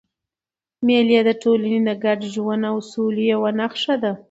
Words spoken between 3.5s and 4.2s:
نخښه ده.